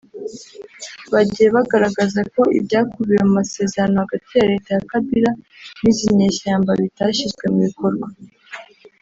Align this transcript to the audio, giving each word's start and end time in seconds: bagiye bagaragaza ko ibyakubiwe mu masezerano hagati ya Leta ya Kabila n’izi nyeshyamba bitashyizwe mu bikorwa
bagiye 1.13 1.47
bagaragaza 1.55 2.19
ko 2.33 2.41
ibyakubiwe 2.57 3.21
mu 3.27 3.33
masezerano 3.39 3.95
hagati 4.03 4.29
ya 4.39 4.47
Leta 4.51 4.69
ya 4.75 4.83
Kabila 4.91 5.31
n’izi 5.81 6.05
nyeshyamba 6.19 6.71
bitashyizwe 6.81 7.43
mu 7.51 7.59
bikorwa 7.67 8.07